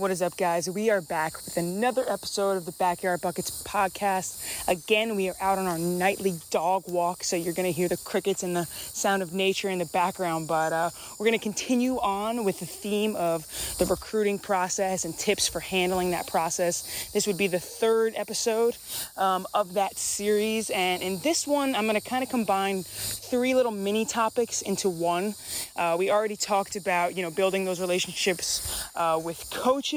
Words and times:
What 0.00 0.10
is 0.10 0.22
up, 0.22 0.38
guys? 0.38 0.70
We 0.70 0.88
are 0.88 1.02
back 1.02 1.34
with 1.44 1.58
another 1.58 2.06
episode 2.08 2.52
of 2.56 2.64
the 2.64 2.72
Backyard 2.72 3.20
Buckets 3.20 3.62
podcast. 3.64 4.42
Again, 4.66 5.14
we 5.14 5.28
are 5.28 5.36
out 5.42 5.58
on 5.58 5.66
our 5.66 5.76
nightly 5.76 6.36
dog 6.48 6.84
walk, 6.88 7.22
so 7.22 7.36
you're 7.36 7.52
going 7.52 7.66
to 7.66 7.72
hear 7.72 7.86
the 7.86 7.98
crickets 7.98 8.42
and 8.42 8.56
the 8.56 8.64
sound 8.64 9.22
of 9.22 9.34
nature 9.34 9.68
in 9.68 9.78
the 9.78 9.84
background. 9.84 10.48
But 10.48 10.72
uh, 10.72 10.88
we're 11.18 11.26
going 11.26 11.38
to 11.38 11.42
continue 11.42 11.98
on 11.98 12.44
with 12.44 12.60
the 12.60 12.64
theme 12.64 13.14
of 13.14 13.46
the 13.78 13.84
recruiting 13.84 14.38
process 14.38 15.04
and 15.04 15.18
tips 15.18 15.46
for 15.46 15.60
handling 15.60 16.12
that 16.12 16.26
process. 16.26 17.10
This 17.12 17.26
would 17.26 17.36
be 17.36 17.46
the 17.46 17.60
third 17.60 18.14
episode 18.16 18.78
um, 19.18 19.46
of 19.52 19.74
that 19.74 19.98
series, 19.98 20.70
and 20.70 21.02
in 21.02 21.18
this 21.18 21.46
one, 21.46 21.74
I'm 21.74 21.84
going 21.84 22.00
to 22.00 22.08
kind 22.08 22.22
of 22.22 22.30
combine 22.30 22.84
three 22.84 23.54
little 23.54 23.70
mini 23.70 24.06
topics 24.06 24.62
into 24.62 24.88
one. 24.88 25.34
Uh, 25.76 25.96
we 25.98 26.10
already 26.10 26.36
talked 26.36 26.74
about, 26.74 27.18
you 27.18 27.22
know, 27.22 27.30
building 27.30 27.66
those 27.66 27.82
relationships 27.82 28.88
uh, 28.96 29.20
with 29.22 29.50
coaches. 29.50 29.89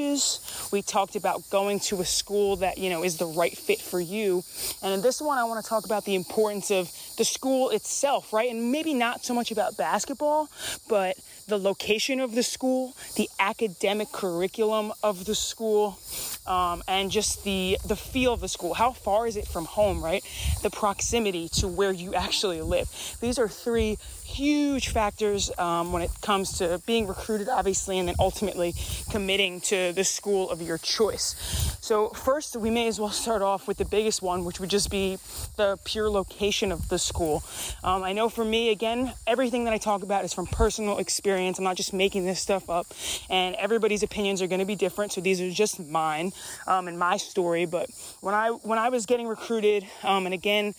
We 0.72 0.82
talked 0.82 1.16
about 1.16 1.48
going 1.50 1.80
to 1.80 2.00
a 2.00 2.04
school 2.04 2.56
that, 2.56 2.78
you 2.78 2.90
know, 2.90 3.04
is 3.04 3.16
the 3.16 3.26
right 3.26 3.56
fit 3.56 3.80
for 3.80 4.00
you. 4.00 4.42
And 4.82 4.92
in 4.92 5.02
this 5.02 5.20
one, 5.20 5.38
I 5.38 5.44
want 5.44 5.62
to 5.62 5.68
talk 5.68 5.84
about 5.84 6.04
the 6.04 6.14
importance 6.14 6.70
of 6.70 6.90
the 7.16 7.24
school 7.24 7.70
itself, 7.70 8.32
right? 8.32 8.50
And 8.50 8.72
maybe 8.72 8.94
not 8.94 9.24
so 9.24 9.34
much 9.34 9.50
about 9.50 9.76
basketball, 9.76 10.48
but 10.88 11.16
the 11.46 11.58
location 11.58 12.20
of 12.20 12.34
the 12.34 12.42
school, 12.42 12.96
the 13.16 13.28
academic 13.38 14.10
curriculum 14.12 14.92
of 15.02 15.24
the 15.24 15.34
school, 15.34 15.98
um, 16.46 16.82
and 16.88 17.10
just 17.10 17.44
the 17.44 17.78
the 17.86 17.96
feel 17.96 18.32
of 18.32 18.40
the 18.40 18.48
school. 18.48 18.74
How 18.74 18.92
far 18.92 19.26
is 19.26 19.36
it 19.36 19.46
from 19.46 19.64
home, 19.64 20.02
right? 20.02 20.24
The 20.62 20.70
proximity 20.70 21.48
to 21.60 21.68
where 21.68 21.92
you 21.92 22.14
actually 22.14 22.60
live. 22.60 22.88
These 23.20 23.38
are 23.38 23.48
three 23.48 23.98
huge 24.24 24.88
factors 24.88 25.50
um, 25.58 25.92
when 25.92 26.02
it 26.02 26.10
comes 26.20 26.58
to 26.58 26.80
being 26.86 27.06
recruited, 27.06 27.48
obviously, 27.48 27.98
and 27.98 28.08
then 28.08 28.16
ultimately 28.18 28.74
committing 29.10 29.60
to 29.60 29.92
the 29.92 30.02
school 30.02 30.50
of 30.50 30.60
your 30.60 30.78
choice. 30.78 31.36
So, 31.80 32.08
first, 32.08 32.56
we 32.56 32.70
may 32.70 32.88
as 32.88 32.98
well 32.98 33.10
start 33.10 33.42
off 33.42 33.68
with 33.68 33.76
the 33.76 33.84
biggest 33.84 34.22
one, 34.22 34.44
which 34.44 34.58
would 34.58 34.70
just 34.70 34.90
be 34.90 35.18
the 35.56 35.78
pure 35.84 36.10
location 36.10 36.72
of 36.72 36.88
the 36.88 36.98
school. 36.98 37.44
Um, 37.84 38.02
I 38.02 38.12
know 38.12 38.28
for 38.28 38.44
me, 38.44 38.70
again, 38.70 39.12
everything 39.26 39.64
that 39.64 39.74
I 39.74 39.78
talk 39.78 40.02
about 40.02 40.24
is 40.24 40.32
from 40.32 40.46
personal 40.46 40.98
experience. 40.98 41.58
I'm 41.58 41.64
not 41.64 41.76
just 41.76 41.92
making 41.92 42.24
this 42.24 42.40
stuff 42.40 42.68
up, 42.68 42.86
and 43.30 43.54
everybody's 43.56 44.02
opinions 44.02 44.42
are 44.42 44.46
going 44.46 44.60
to 44.60 44.66
be 44.66 44.76
different. 44.76 45.12
So, 45.12 45.20
these 45.20 45.40
are 45.40 45.50
just 45.50 45.78
mine 45.78 46.32
um, 46.66 46.88
my 46.98 47.16
story. 47.16 47.66
But 47.66 47.90
when 48.20 48.34
I 48.34 48.50
when 48.50 48.78
I 48.78 48.88
was 48.88 49.06
getting 49.06 49.26
recruited, 49.26 49.86
um, 50.02 50.26
and 50.26 50.34
again, 50.34 50.74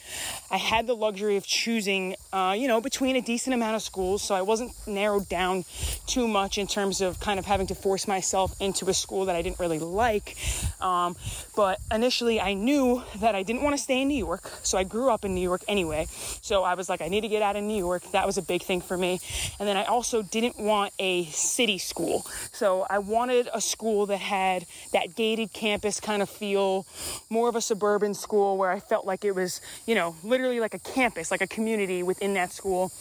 I 0.52 0.58
had 0.58 0.88
the 0.88 0.96
luxury 0.96 1.38
of 1.38 1.46
choosing, 1.46 2.16
uh, 2.36 2.52
you 2.52 2.68
know, 2.68 2.82
between 2.82 3.16
a 3.16 3.22
decent 3.22 3.54
amount 3.54 3.78
of 3.78 3.82
schools, 3.82 4.22
so 4.22 4.36
I 4.36 4.42
wasn't 4.42 4.74
narrowed 4.86 5.30
down 5.30 5.64
too 6.06 6.28
much 6.28 6.58
in 6.58 6.68
terms 6.68 7.00
of 7.00 7.18
kind 7.22 7.40
of 7.40 7.46
having 7.46 7.68
to 7.68 7.76
force 7.76 8.10
myself 8.10 8.54
into 8.60 8.90
a 8.90 8.94
school 8.94 9.24
that 9.28 9.38
I 9.38 9.42
didn't 9.42 9.58
really 9.58 9.80
like. 9.80 10.36
Um, 10.82 11.16
but 11.56 11.80
initially, 11.94 12.42
I 12.42 12.54
knew 12.54 13.02
that 13.22 13.36
I 13.36 13.44
didn't 13.44 13.64
want 13.64 13.78
to 13.78 13.82
stay 13.82 14.02
in 14.02 14.10
New 14.10 14.18
York, 14.18 14.52
so 14.64 14.78
I 14.78 14.84
grew 14.84 15.10
up 15.10 15.24
in 15.24 15.34
New 15.34 15.40
York 15.42 15.64
anyway. 15.70 16.08
So 16.42 16.64
I 16.64 16.74
was 16.74 16.90
like, 16.90 17.00
I 17.00 17.08
need 17.08 17.22
to 17.22 17.30
get 17.30 17.42
out 17.42 17.56
of 17.56 17.64
New 17.64 17.78
York. 17.78 18.04
That 18.12 18.26
was 18.26 18.38
a 18.38 18.42
big 18.42 18.64
thing 18.64 18.82
for 18.82 18.98
me. 18.98 19.22
And 19.58 19.66
then 19.66 19.78
I 19.78 19.86
also 19.86 20.22
didn't 20.22 20.60
want 20.60 20.92
a 21.00 21.24
city 21.28 21.78
school, 21.78 22.26
so 22.52 22.86
I 22.90 23.00
wanted 23.00 23.48
a 23.54 23.62
school 23.62 24.08
that 24.08 24.20
had 24.20 24.66
that 24.92 25.16
gated 25.16 25.54
campus 25.54 26.02
kind 26.02 26.22
of 26.22 26.30
feel, 26.30 26.86
more 27.30 27.48
of 27.48 27.56
a 27.56 27.62
suburban 27.62 28.14
school 28.14 28.58
where 28.58 28.72
I 28.72 28.82
felt 28.82 29.06
like 29.06 29.24
it 29.24 29.36
was, 29.36 29.62
you 29.86 29.96
know, 29.96 30.18
literally 30.22 30.60
like 30.60 30.74
a 30.74 30.80
campus, 30.80 31.32
like 31.32 31.42
a 31.42 31.48
community 31.48 32.04
within 32.04 32.25
that 32.34 32.52
school. 32.52 32.92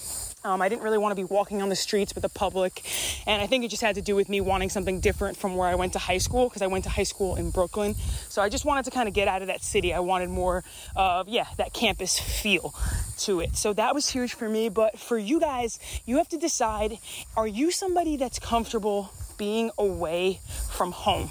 Um, 0.44 0.60
I 0.60 0.68
didn't 0.68 0.82
really 0.82 0.98
want 0.98 1.12
to 1.12 1.16
be 1.16 1.24
walking 1.24 1.62
on 1.62 1.70
the 1.70 1.76
streets 1.76 2.14
with 2.14 2.20
the 2.20 2.28
public. 2.28 2.82
And 3.26 3.40
I 3.40 3.46
think 3.46 3.64
it 3.64 3.68
just 3.68 3.80
had 3.80 3.94
to 3.94 4.02
do 4.02 4.14
with 4.14 4.28
me 4.28 4.42
wanting 4.42 4.68
something 4.68 5.00
different 5.00 5.38
from 5.38 5.56
where 5.56 5.66
I 5.66 5.74
went 5.74 5.94
to 5.94 5.98
high 5.98 6.18
school 6.18 6.50
because 6.50 6.60
I 6.60 6.66
went 6.66 6.84
to 6.84 6.90
high 6.90 7.04
school 7.04 7.36
in 7.36 7.50
Brooklyn. 7.50 7.94
So 8.28 8.42
I 8.42 8.50
just 8.50 8.66
wanted 8.66 8.84
to 8.84 8.90
kind 8.90 9.08
of 9.08 9.14
get 9.14 9.26
out 9.26 9.40
of 9.40 9.48
that 9.48 9.62
city. 9.62 9.94
I 9.94 10.00
wanted 10.00 10.28
more 10.28 10.62
of, 10.94 11.30
yeah, 11.30 11.46
that 11.56 11.72
campus 11.72 12.18
feel 12.18 12.74
to 13.20 13.40
it. 13.40 13.56
So 13.56 13.72
that 13.72 13.94
was 13.94 14.10
huge 14.10 14.34
for 14.34 14.48
me. 14.48 14.68
But 14.68 14.98
for 14.98 15.16
you 15.16 15.40
guys, 15.40 15.78
you 16.04 16.18
have 16.18 16.28
to 16.28 16.36
decide 16.36 16.98
are 17.38 17.46
you 17.46 17.70
somebody 17.70 18.18
that's 18.18 18.38
comfortable 18.38 19.14
being 19.38 19.70
away 19.78 20.40
from 20.70 20.92
home? 20.92 21.30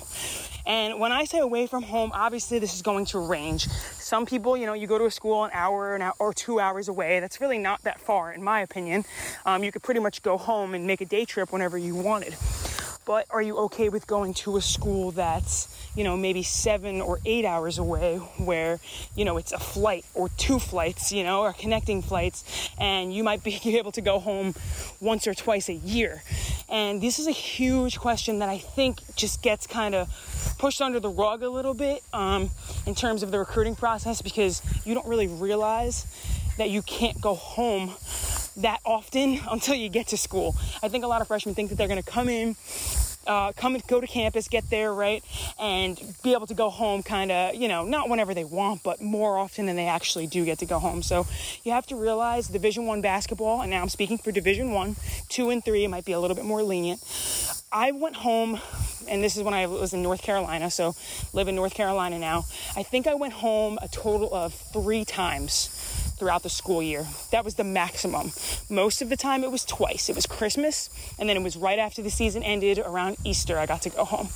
And 0.66 1.00
when 1.00 1.12
I 1.12 1.25
say 1.25 1.40
away 1.40 1.68
from 1.68 1.84
home, 1.84 2.12
obviously 2.13 2.59
this 2.59 2.74
is 2.74 2.81
going 2.81 3.06
to 3.07 3.19
range. 3.19 3.68
Some 4.00 4.25
people, 4.25 4.56
you 4.56 4.66
know, 4.66 4.74
you 4.74 4.88
go 4.88 4.97
to 4.97 5.06
a 5.06 5.12
school 5.12 5.44
an 5.44 5.51
hour, 5.53 5.96
an 5.96 6.01
hour 6.01 6.13
or 6.19 6.34
two 6.34 6.59
hours 6.59 6.88
away. 6.88 7.19
That's 7.19 7.41
really 7.41 7.57
not 7.57 7.81
that 7.84 8.00
far, 8.00 8.31
in 8.31 8.44
my 8.44 8.62
opinion. 8.62 9.06
Um, 9.46 9.63
you 9.63 9.72
could 9.72 9.84
pretty 9.84 10.00
much 10.00 10.22
go 10.22 10.38
home 10.38 10.74
and 10.74 10.88
make 10.88 11.01
a 11.01 11.06
day 11.06 11.25
trip 11.25 11.51
whenever 11.51 11.78
you 11.78 11.96
wanted. 11.96 12.35
But 13.06 13.28
are 13.30 13.41
you 13.41 13.58
okay 13.58 13.90
with 13.90 14.08
going 14.08 14.34
to 14.36 14.56
a 14.56 14.62
school 14.62 15.12
that's, 15.12 15.68
you 15.96 16.06
know, 16.06 16.16
maybe 16.16 16.41
seven 16.41 17.02
or 17.02 17.19
eight 17.25 17.44
hours 17.44 17.78
away 17.78 18.18
where, 18.38 18.80
you 19.16 19.25
know, 19.25 19.38
it's 19.38 19.52
a 19.52 19.59
flight 19.59 20.06
or 20.14 20.30
two 20.30 20.58
flights, 20.58 21.12
you 21.12 21.24
know, 21.24 21.42
or 21.42 21.53
connecting 21.53 22.02
flights, 22.02 22.69
and 22.80 23.13
you 23.13 23.24
might 23.24 23.44
be 23.44 23.59
able 23.78 23.92
to 23.92 24.02
go 24.02 24.19
home 24.19 24.56
once 25.02 25.28
or 25.28 25.34
twice 25.34 25.68
a 25.68 25.74
year? 25.74 26.24
And 26.69 27.02
this 27.02 27.19
is 27.19 27.28
a 27.28 27.31
huge 27.31 28.00
question 28.00 28.40
that 28.40 28.50
I 28.50 28.58
think 28.58 29.02
just 29.16 29.42
gets 29.42 29.68
kind 29.68 29.94
of 29.96 30.08
pushed 30.58 30.81
under 30.81 31.00
the 31.00 31.09
rug 31.09 31.44
a 31.44 31.50
little 31.50 31.74
bit 31.74 32.03
um, 32.13 32.50
in 32.86 32.96
terms 32.96 33.22
of 33.22 33.31
the 33.31 33.40
recruiting 33.40 33.75
process 33.75 34.22
because 34.22 34.62
you 34.86 34.94
don't 34.94 35.08
really 35.08 35.28
realize 35.28 36.06
that 36.58 36.69
you 36.69 36.81
can't 36.84 37.19
go 37.19 37.36
home 37.36 37.94
that 38.58 38.80
often 38.86 39.40
until 39.52 39.75
you 39.75 39.90
get 39.90 40.08
to 40.08 40.18
school. 40.18 40.56
I 40.81 40.88
think 40.88 41.03
a 41.03 41.08
lot 41.08 41.22
of 41.22 41.28
freshmen 41.28 41.56
think 41.56 41.69
that 41.69 41.75
they're 41.75 41.88
going 41.88 42.02
to 42.02 42.09
come 42.09 42.30
in, 42.30 42.56
uh, 43.25 43.53
come 43.53 43.75
and 43.75 43.86
go 43.88 44.02
to 44.02 44.08
campus, 44.08 44.47
get 44.47 44.69
there, 44.69 44.94
right, 44.94 45.24
and 45.59 46.00
be 46.24 46.34
able 46.34 46.47
to 46.47 46.53
go 46.53 46.69
home 46.69 47.03
kind 47.03 47.31
of, 47.31 47.56
you 47.56 47.68
know, 47.68 47.86
not 47.86 48.09
whenever 48.09 48.34
they 48.34 48.44
want, 48.44 48.84
but 48.84 49.02
more 49.02 49.38
often 49.38 49.66
than 49.66 49.75
they 49.75 49.88
actually 49.88 50.28
do 50.28 50.46
get 50.46 50.59
to 50.59 50.66
go 50.66 50.80
home. 50.80 51.02
So 51.02 51.25
you 51.63 51.72
have 51.72 51.86
to 51.88 51.96
realize 51.96 52.47
Division 52.47 52.86
One 52.86 53.02
basketball, 53.02 53.62
and 53.62 53.72
now 53.72 53.81
I'm 53.81 53.90
speaking 53.90 54.18
for 54.18 54.31
Division 54.31 54.72
One, 54.72 54.96
two 55.30 55.50
and 55.50 55.63
three, 55.63 55.86
it 55.86 55.90
might 55.90 56.06
be 56.06 56.12
a 56.12 56.19
little 56.19 56.36
bit 56.36 56.46
more 56.46 56.63
lenient. 56.63 57.02
I 57.72 57.92
went 57.92 58.16
home 58.18 58.59
and 59.08 59.24
this 59.24 59.36
is 59.36 59.44
when 59.44 59.53
I 59.53 59.66
was 59.68 59.94
in 59.94 60.02
North 60.02 60.22
Carolina, 60.22 60.69
so 60.72 60.96
live 61.34 61.47
in 61.47 61.56
North 61.56 61.74
Carolina 61.74 62.19
now. 62.19 62.46
I 62.75 62.84
think 62.84 63.08
I 63.08 63.16
went 63.16 63.34
home 63.34 63.78
a 63.81 63.88
total 63.88 64.34
of 64.34 64.53
three 64.53 65.06
times 65.06 66.03
throughout 66.24 66.42
the 66.42 66.50
school 66.50 66.82
year. 66.82 67.06
That 67.32 67.44
was 67.44 67.56
the 67.56 67.66
maximum. 67.66 68.32
Most 68.70 69.02
of 69.02 69.10
the 69.10 69.18
time 69.18 69.44
it 69.44 69.52
was 69.52 69.66
twice. 69.66 70.08
It 70.08 70.16
was 70.16 70.26
Christmas 70.26 70.90
and 71.20 71.28
then 71.28 71.36
it 71.36 71.44
was 71.44 71.58
right 71.58 71.78
after 71.78 72.02
the 72.02 72.10
season 72.10 72.44
ended 72.44 72.80
around 72.80 73.18
Easter 73.26 73.60
I 73.60 73.66
got 73.66 73.82
to 73.82 73.90
go 73.90 74.06
home. 74.06 74.30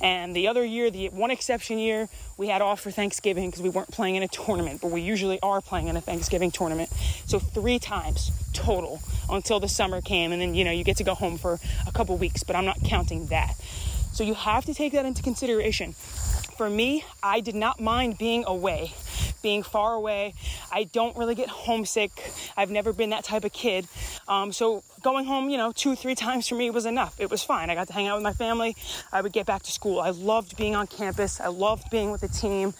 And 0.00 0.34
the 0.34 0.48
other 0.48 0.64
year, 0.64 0.90
the 0.90 1.10
one 1.10 1.30
exception 1.30 1.78
year, 1.78 2.08
we 2.38 2.48
had 2.48 2.62
off 2.62 2.80
for 2.80 2.90
Thanksgiving 2.90 3.50
because 3.50 3.60
we 3.60 3.68
weren't 3.68 3.90
playing 3.90 4.14
in 4.14 4.22
a 4.22 4.28
tournament, 4.28 4.80
but 4.80 4.90
we 4.90 5.02
usually 5.02 5.38
are 5.42 5.60
playing 5.60 5.88
in 5.88 5.98
a 5.98 6.00
Thanksgiving 6.00 6.50
tournament. 6.50 6.88
So 7.26 7.38
3 7.38 7.78
times 7.78 8.30
total 8.54 9.02
until 9.28 9.60
the 9.60 9.68
summer 9.68 10.00
came 10.00 10.32
and 10.32 10.40
then 10.40 10.54
you 10.54 10.64
know 10.64 10.70
you 10.70 10.82
get 10.82 10.96
to 10.96 11.04
go 11.04 11.12
home 11.14 11.36
for 11.36 11.60
a 11.86 11.92
couple 11.92 12.16
weeks, 12.16 12.42
but 12.42 12.56
I'm 12.56 12.64
not 12.64 12.82
counting 12.84 13.26
that. 13.26 13.54
So 14.14 14.24
you 14.24 14.32
have 14.32 14.64
to 14.64 14.72
take 14.72 14.94
that 14.94 15.04
into 15.04 15.22
consideration. 15.22 15.94
For 16.56 16.70
me, 16.70 17.04
I 17.22 17.40
did 17.40 17.56
not 17.56 17.80
mind 17.80 18.16
being 18.16 18.44
away, 18.46 18.92
being 19.42 19.64
far 19.64 19.94
away. 19.94 20.34
I 20.70 20.84
don't 20.84 21.16
really 21.16 21.34
get 21.34 21.48
homesick. 21.48 22.32
I've 22.56 22.70
never 22.70 22.92
been 22.92 23.10
that 23.10 23.24
type 23.24 23.44
of 23.44 23.52
kid. 23.52 23.88
Um, 24.28 24.52
so 24.52 24.84
going 25.02 25.26
home, 25.26 25.50
you 25.50 25.58
know, 25.58 25.70
two, 25.70 25.94
three 25.94 26.14
times 26.14 26.48
for 26.48 26.54
me 26.54 26.70
was 26.70 26.86
enough. 26.86 27.20
It 27.20 27.30
was 27.30 27.42
fine. 27.42 27.70
I 27.70 27.74
got 27.74 27.88
to 27.88 27.92
hang 27.92 28.06
out 28.08 28.16
with 28.16 28.24
my 28.24 28.32
family. 28.32 28.74
I 29.12 29.20
would 29.20 29.32
get 29.32 29.46
back 29.46 29.62
to 29.64 29.70
school. 29.70 30.00
I 30.00 30.10
loved 30.10 30.56
being 30.56 30.74
on 30.74 30.86
campus. 30.86 31.40
I 31.40 31.48
loved 31.48 31.90
being 31.90 32.10
with 32.10 32.22
the 32.22 32.28
team. 32.28 32.72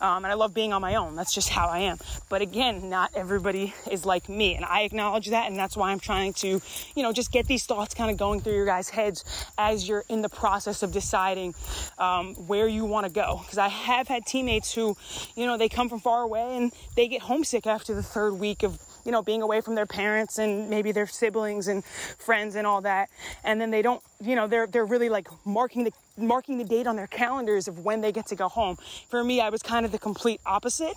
Um, 0.00 0.24
and 0.24 0.26
I 0.26 0.34
love 0.34 0.54
being 0.54 0.72
on 0.72 0.80
my 0.82 0.94
own. 0.94 1.16
That's 1.16 1.34
just 1.34 1.48
how 1.48 1.66
I 1.66 1.80
am. 1.80 1.98
But 2.28 2.42
again, 2.42 2.88
not 2.88 3.12
everybody 3.14 3.74
is 3.90 4.04
like 4.04 4.28
me. 4.28 4.54
And 4.54 4.64
I 4.64 4.82
acknowledge 4.82 5.28
that. 5.28 5.48
And 5.48 5.58
that's 5.58 5.76
why 5.76 5.90
I'm 5.90 6.00
trying 6.00 6.32
to, 6.34 6.60
you 6.94 7.02
know, 7.02 7.12
just 7.12 7.30
get 7.30 7.46
these 7.46 7.66
thoughts 7.66 7.94
kind 7.94 8.10
of 8.10 8.16
going 8.16 8.40
through 8.40 8.54
your 8.54 8.66
guys' 8.66 8.88
heads 8.88 9.24
as 9.58 9.86
you're 9.86 10.04
in 10.08 10.22
the 10.22 10.28
process 10.28 10.82
of 10.82 10.92
deciding 10.92 11.54
um, 11.98 12.34
where 12.46 12.66
you 12.66 12.84
want 12.84 13.06
to 13.06 13.12
go. 13.16 13.40
Because 13.42 13.58
I 13.58 13.68
have 13.68 14.06
had 14.06 14.26
teammates 14.26 14.72
who, 14.74 14.96
you 15.34 15.46
know, 15.46 15.56
they 15.56 15.68
come 15.68 15.88
from 15.88 16.00
far 16.00 16.22
away 16.22 16.56
and 16.56 16.72
they 16.94 17.08
get 17.08 17.22
homesick 17.22 17.66
after 17.66 17.94
the 17.94 18.02
third 18.02 18.34
week 18.34 18.62
of 18.62 18.78
you 19.06 19.12
know, 19.12 19.22
being 19.22 19.40
away 19.40 19.60
from 19.60 19.76
their 19.76 19.86
parents 19.86 20.36
and 20.36 20.68
maybe 20.68 20.90
their 20.90 21.06
siblings 21.06 21.68
and 21.68 21.84
friends 21.84 22.56
and 22.56 22.66
all 22.66 22.80
that. 22.80 23.08
And 23.44 23.60
then 23.60 23.70
they 23.70 23.80
don't, 23.80 24.02
you 24.20 24.34
know, 24.34 24.48
they're 24.48 24.66
they're 24.66 24.84
really 24.84 25.08
like 25.08 25.28
marking 25.46 25.84
the 25.84 25.92
marking 26.18 26.58
the 26.58 26.64
date 26.64 26.88
on 26.88 26.96
their 26.96 27.06
calendars 27.06 27.68
of 27.68 27.84
when 27.84 28.00
they 28.00 28.10
get 28.10 28.26
to 28.26 28.36
go 28.36 28.48
home. 28.48 28.76
For 29.08 29.22
me, 29.22 29.40
I 29.40 29.48
was 29.48 29.62
kind 29.62 29.86
of 29.86 29.92
the 29.92 29.98
complete 29.98 30.40
opposite. 30.44 30.94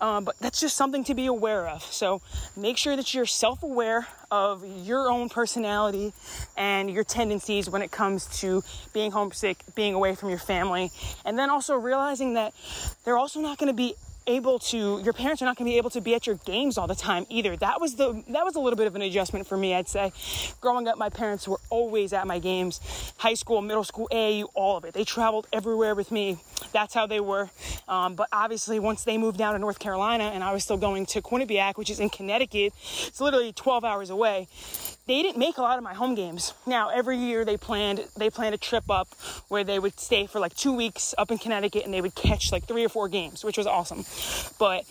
Um, 0.00 0.24
but 0.24 0.36
that's 0.40 0.60
just 0.60 0.76
something 0.76 1.04
to 1.04 1.14
be 1.14 1.26
aware 1.26 1.66
of. 1.68 1.82
So 1.82 2.20
make 2.56 2.76
sure 2.76 2.96
that 2.96 3.14
you're 3.14 3.26
self 3.26 3.62
aware 3.62 4.06
of 4.30 4.64
your 4.84 5.08
own 5.10 5.28
personality 5.28 6.12
and 6.56 6.90
your 6.90 7.04
tendencies 7.04 7.70
when 7.70 7.82
it 7.82 7.90
comes 7.90 8.26
to 8.40 8.62
being 8.92 9.12
homesick, 9.12 9.58
being 9.74 9.94
away 9.94 10.14
from 10.14 10.30
your 10.30 10.38
family, 10.38 10.90
and 11.24 11.38
then 11.38 11.50
also 11.50 11.76
realizing 11.76 12.34
that 12.34 12.52
they're 13.04 13.18
also 13.18 13.40
not 13.40 13.58
going 13.58 13.68
to 13.68 13.76
be 13.76 13.94
able 14.26 14.58
to 14.58 15.00
your 15.02 15.12
parents 15.12 15.42
are 15.42 15.44
not 15.44 15.56
going 15.56 15.66
to 15.66 15.72
be 15.72 15.78
able 15.78 15.90
to 15.90 16.00
be 16.00 16.14
at 16.14 16.26
your 16.26 16.36
games 16.44 16.78
all 16.78 16.86
the 16.86 16.94
time 16.94 17.26
either. 17.28 17.56
That 17.56 17.80
was 17.80 17.94
the 17.96 18.22
that 18.28 18.44
was 18.44 18.56
a 18.56 18.60
little 18.60 18.76
bit 18.76 18.86
of 18.86 18.96
an 18.96 19.02
adjustment 19.02 19.46
for 19.46 19.56
me 19.56 19.74
i'd 19.74 19.88
say. 19.88 20.12
Growing 20.60 20.88
up 20.88 20.98
my 20.98 21.08
parents 21.08 21.46
were 21.46 21.60
always 21.70 22.12
at 22.12 22.26
my 22.26 22.38
games. 22.38 22.80
High 23.18 23.34
school 23.34 23.62
middle 23.62 23.84
school 23.84 24.08
aau 24.12 24.44
all 24.54 24.76
of 24.76 24.84
it. 24.84 24.94
They 24.94 25.04
traveled 25.04 25.46
everywhere 25.52 25.94
with 25.94 26.10
me. 26.10 26.38
That's 26.72 26.94
how 26.94 27.06
they 27.06 27.20
were. 27.20 27.50
Um, 27.88 28.14
but 28.14 28.28
obviously 28.32 28.78
once 28.78 29.04
they 29.04 29.18
moved 29.18 29.38
down 29.38 29.54
to 29.54 29.58
north 29.58 29.78
carolina 29.78 30.24
and 30.24 30.42
i 30.42 30.52
was 30.52 30.64
still 30.64 30.76
going 30.76 31.06
to 31.06 31.22
quinnipiac 31.22 31.76
which 31.76 31.90
is 31.90 32.00
in 32.00 32.10
connecticut 32.10 32.72
it's 33.06 33.20
literally 33.20 33.52
12 33.52 33.84
hours 33.84 34.10
away 34.10 34.48
they 35.06 35.22
didn't 35.22 35.38
make 35.38 35.58
a 35.58 35.62
lot 35.62 35.78
of 35.78 35.84
my 35.84 35.94
home 35.94 36.14
games. 36.14 36.52
Now 36.66 36.88
every 36.88 37.16
year 37.16 37.44
they 37.44 37.56
planned 37.56 38.04
they 38.16 38.30
planned 38.30 38.54
a 38.54 38.58
trip 38.58 38.90
up 38.90 39.08
where 39.48 39.64
they 39.64 39.78
would 39.78 39.98
stay 39.98 40.26
for 40.26 40.40
like 40.40 40.54
two 40.54 40.72
weeks 40.72 41.14
up 41.16 41.30
in 41.30 41.38
Connecticut 41.38 41.84
and 41.84 41.94
they 41.94 42.00
would 42.00 42.14
catch 42.14 42.52
like 42.52 42.66
three 42.66 42.84
or 42.84 42.88
four 42.88 43.08
games, 43.08 43.44
which 43.44 43.56
was 43.56 43.66
awesome. 43.66 44.04
But 44.58 44.84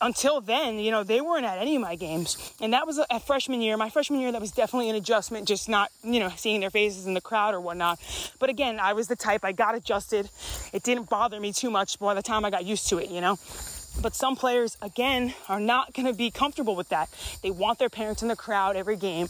until 0.00 0.40
then, 0.40 0.78
you 0.78 0.90
know, 0.90 1.04
they 1.04 1.20
weren't 1.20 1.44
at 1.44 1.58
any 1.58 1.76
of 1.76 1.82
my 1.82 1.94
games. 1.94 2.36
And 2.60 2.72
that 2.72 2.86
was 2.86 2.98
a, 3.10 3.20
freshman 3.20 3.60
year. 3.60 3.76
My 3.76 3.90
freshman 3.90 4.20
year, 4.20 4.32
that 4.32 4.40
was 4.40 4.50
definitely 4.50 4.88
an 4.88 4.96
adjustment, 4.96 5.46
just 5.46 5.68
not, 5.68 5.90
you 6.02 6.18
know, 6.18 6.30
seeing 6.36 6.60
their 6.60 6.70
faces 6.70 7.06
in 7.06 7.14
the 7.14 7.20
crowd 7.20 7.54
or 7.54 7.60
whatnot. 7.60 8.00
But 8.38 8.48
again, 8.48 8.80
I 8.80 8.94
was 8.94 9.08
the 9.08 9.16
type, 9.16 9.44
I 9.44 9.52
got 9.52 9.74
adjusted. 9.74 10.30
It 10.72 10.82
didn't 10.82 11.10
bother 11.10 11.38
me 11.38 11.52
too 11.52 11.70
much 11.70 11.98
by 11.98 12.14
the 12.14 12.22
time 12.22 12.44
I 12.44 12.50
got 12.50 12.64
used 12.64 12.88
to 12.88 12.98
it, 12.98 13.10
you 13.10 13.20
know? 13.20 13.38
But 14.00 14.14
some 14.14 14.36
players, 14.36 14.76
again, 14.80 15.34
are 15.48 15.60
not 15.60 15.94
going 15.94 16.06
to 16.06 16.14
be 16.14 16.30
comfortable 16.30 16.76
with 16.76 16.88
that. 16.90 17.08
They 17.42 17.50
want 17.50 17.78
their 17.78 17.90
parents 17.90 18.22
in 18.22 18.28
the 18.28 18.36
crowd 18.36 18.76
every 18.76 18.96
game 18.96 19.28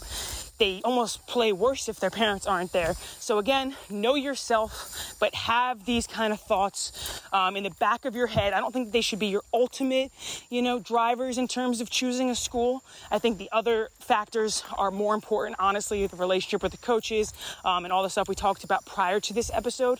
they 0.61 0.79
almost 0.83 1.25
play 1.25 1.51
worse 1.51 1.89
if 1.89 1.99
their 1.99 2.11
parents 2.11 2.45
aren't 2.45 2.71
there. 2.71 2.93
So, 3.17 3.39
again, 3.39 3.75
know 3.89 4.13
yourself, 4.13 5.15
but 5.19 5.33
have 5.33 5.85
these 5.85 6.05
kind 6.05 6.31
of 6.31 6.39
thoughts 6.39 7.19
um, 7.33 7.57
in 7.57 7.63
the 7.63 7.71
back 7.71 8.05
of 8.05 8.15
your 8.15 8.27
head. 8.27 8.53
I 8.53 8.59
don't 8.59 8.71
think 8.71 8.91
they 8.91 9.01
should 9.01 9.17
be 9.17 9.25
your 9.25 9.41
ultimate, 9.51 10.11
you 10.51 10.61
know, 10.61 10.77
drivers 10.77 11.39
in 11.39 11.47
terms 11.47 11.81
of 11.81 11.89
choosing 11.89 12.29
a 12.29 12.35
school. 12.35 12.83
I 13.09 13.17
think 13.17 13.39
the 13.39 13.49
other 13.51 13.89
factors 14.01 14.63
are 14.77 14.91
more 14.91 15.15
important, 15.15 15.55
honestly, 15.57 16.05
the 16.05 16.15
relationship 16.15 16.61
with 16.61 16.73
the 16.73 16.77
coaches 16.77 17.33
um, 17.65 17.83
and 17.83 17.91
all 17.91 18.03
the 18.03 18.11
stuff 18.11 18.29
we 18.29 18.35
talked 18.35 18.63
about 18.63 18.85
prior 18.85 19.19
to 19.19 19.33
this 19.33 19.49
episode. 19.51 19.99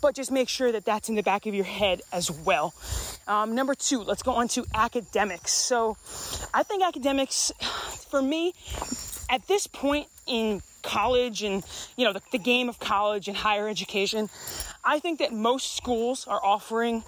But 0.00 0.14
just 0.14 0.30
make 0.30 0.48
sure 0.48 0.70
that 0.70 0.84
that's 0.84 1.08
in 1.08 1.16
the 1.16 1.24
back 1.24 1.46
of 1.46 1.56
your 1.56 1.64
head 1.64 2.02
as 2.12 2.30
well. 2.30 2.72
Um, 3.26 3.56
number 3.56 3.74
two, 3.88 4.02
let's 4.02 4.22
go 4.22 4.32
on 4.32 4.48
to 4.48 4.64
academics. 4.74 5.52
So, 5.52 5.96
I 6.52 6.62
think 6.62 6.84
academics, 6.84 7.52
for 8.10 8.20
me, 8.20 8.52
at 9.30 9.46
this 9.46 9.66
point 9.66 10.08
in 10.26 10.62
college 10.82 11.42
and 11.42 11.64
you 11.96 12.04
know 12.04 12.12
the, 12.12 12.22
the, 12.32 12.38
game 12.38 12.68
of 12.68 12.78
college 12.78 13.26
and 13.26 13.36
higher 13.36 13.68
education 13.68 14.30
i 14.84 14.98
think 15.00 15.18
that 15.18 15.32
most 15.32 15.76
schools 15.76 16.24
are 16.28 16.40
offering 16.42 17.02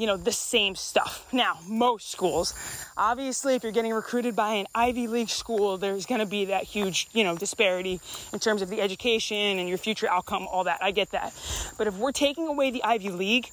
you 0.00 0.06
know 0.06 0.16
the 0.16 0.32
same 0.32 0.74
stuff. 0.74 1.26
Now 1.30 1.58
most 1.66 2.10
schools 2.10 2.54
obviously 2.96 3.54
if 3.54 3.62
you're 3.62 3.70
getting 3.70 3.92
recruited 3.92 4.34
by 4.34 4.54
an 4.54 4.66
ivy 4.74 5.06
league 5.06 5.28
school 5.28 5.76
there's 5.76 6.06
going 6.06 6.20
to 6.20 6.26
be 6.26 6.46
that 6.46 6.64
huge 6.64 7.08
you 7.12 7.22
know 7.22 7.36
disparity 7.36 8.00
in 8.32 8.38
terms 8.38 8.62
of 8.62 8.70
the 8.70 8.80
education 8.80 9.58
and 9.58 9.68
your 9.68 9.76
future 9.76 10.08
outcome 10.10 10.48
all 10.48 10.64
that. 10.64 10.78
I 10.82 10.90
get 10.90 11.10
that. 11.10 11.34
But 11.76 11.86
if 11.86 11.98
we're 11.98 12.12
taking 12.12 12.46
away 12.48 12.70
the 12.70 12.82
ivy 12.82 13.10
league 13.10 13.50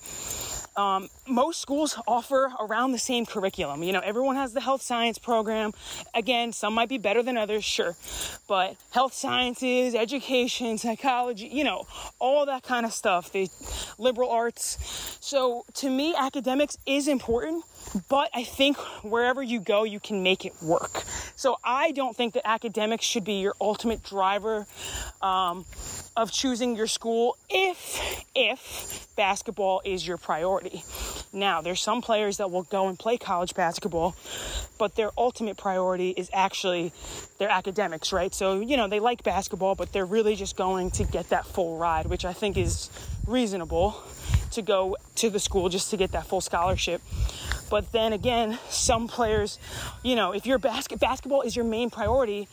um, 0.78 1.10
most 1.28 1.60
schools 1.60 2.00
offer 2.08 2.52
around 2.60 2.92
the 2.92 3.00
same 3.00 3.26
curriculum. 3.26 3.84
You 3.84 3.92
know, 3.94 4.02
everyone 4.04 4.36
has 4.36 4.54
the 4.54 4.62
health 4.62 4.82
science 4.82 5.18
program. 5.18 5.74
Again, 6.14 6.54
some 6.54 6.74
might 6.74 6.90
be 6.90 7.00
better 7.00 7.24
than 7.24 7.36
others, 7.38 7.66
sure. 7.66 7.96
But 8.48 8.78
health 8.92 9.14
sciences, 9.14 9.96
education, 9.96 10.78
psychology, 10.78 11.48
you 11.48 11.64
know, 11.64 11.88
all 12.20 12.46
that 12.46 12.64
kind 12.64 12.86
of 12.86 12.94
stuff, 12.94 13.32
the 13.32 13.50
liberal 13.98 14.30
arts. 14.30 15.18
So 15.20 15.66
to 15.76 15.90
me, 15.90 16.14
academics 16.16 16.78
is 16.86 17.08
important, 17.08 17.66
but 18.08 18.30
I 18.34 18.44
think 18.44 18.78
wherever 19.04 19.42
you 19.42 19.60
go, 19.60 19.84
you 19.84 20.00
can 20.00 20.22
make 20.22 20.46
it 20.46 20.54
work. 20.62 21.04
So 21.38 21.58
I 21.64 21.92
don't 21.92 22.16
think 22.16 22.34
that 22.34 22.46
academics 22.46 23.06
should 23.06 23.24
be 23.24 23.40
your 23.40 23.56
ultimate 23.62 24.04
driver. 24.04 24.68
Um, 25.22 25.66
of 26.18 26.32
choosing 26.32 26.76
your 26.76 26.88
school 26.88 27.38
if 27.48 28.26
if 28.36 29.08
basketball 29.16 29.82
is 29.86 30.06
your 30.06 30.18
priority. 30.18 30.84
Now, 31.32 31.62
there's 31.62 31.80
some 31.80 32.02
players 32.02 32.38
that 32.38 32.50
will 32.50 32.64
go 32.64 32.88
and 32.88 32.98
play 32.98 33.18
college 33.18 33.54
basketball, 33.54 34.16
but 34.80 34.96
their 34.96 35.12
ultimate 35.18 35.58
priority 35.58 36.10
is 36.10 36.30
actually 36.34 36.92
their 37.38 37.50
academics, 37.50 38.12
right? 38.12 38.34
So, 38.34 38.60
you 38.60 38.78
know, 38.78 38.88
they 38.88 39.00
like 39.00 39.24
basketball, 39.24 39.76
but 39.76 39.94
they're 39.94 40.06
really 40.06 40.36
just 40.36 40.56
going 40.58 40.90
to 40.92 41.04
get 41.04 41.30
that 41.30 41.46
full 41.46 41.78
ride, 41.78 42.08
which 42.08 42.26
I 42.26 42.34
think 42.34 42.58
is 42.58 42.90
reasonable 43.28 44.02
to 44.52 44.62
go 44.64 44.98
to 45.16 45.30
the 45.30 45.40
school 45.40 45.70
just 45.70 45.92
to 45.92 45.98
get 45.98 46.14
that 46.14 46.26
full 46.26 46.42
scholarship. 46.42 47.02
But 47.70 47.92
then 47.92 48.14
again, 48.14 48.58
some 48.70 49.08
players, 49.08 49.60
you 50.04 50.16
know, 50.16 50.32
if 50.32 50.46
your 50.46 50.58
basket 50.58 51.00
basketball 51.00 51.42
is 51.42 51.56
your 51.56 51.66
main 51.66 51.90
priority 51.90 52.48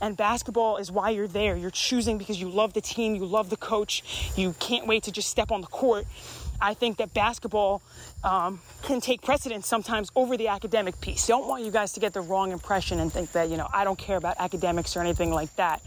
and 0.00 0.16
basketball 0.16 0.76
is 0.76 0.90
why 0.90 1.10
you're 1.10 1.28
there, 1.28 1.56
you're 1.56 1.70
choosing 1.70 2.18
because 2.18 2.40
you 2.40 2.48
love 2.48 2.72
the 2.72 2.80
team, 2.80 3.14
you 3.14 3.24
love 3.24 3.50
the 3.50 3.56
coach, 3.56 4.02
you 4.36 4.54
can't 4.58 4.86
wait 4.86 5.04
to 5.04 5.12
just 5.12 5.28
step 5.28 5.50
on 5.50 5.60
the 5.60 5.66
court. 5.66 6.06
I 6.60 6.74
think 6.74 6.98
that 6.98 7.14
basketball 7.14 7.80
um, 8.22 8.60
can 8.82 9.00
take 9.00 9.22
precedence 9.22 9.66
sometimes 9.66 10.10
over 10.14 10.36
the 10.36 10.48
academic 10.48 11.00
piece. 11.00 11.26
Don't 11.26 11.48
want 11.48 11.64
you 11.64 11.70
guys 11.70 11.92
to 11.92 12.00
get 12.00 12.12
the 12.12 12.20
wrong 12.20 12.52
impression 12.52 13.00
and 13.00 13.10
think 13.10 13.32
that, 13.32 13.48
you 13.48 13.56
know, 13.56 13.66
I 13.72 13.84
don't 13.84 13.98
care 13.98 14.18
about 14.18 14.36
academics 14.38 14.94
or 14.94 15.00
anything 15.00 15.30
like 15.32 15.54
that. 15.56 15.80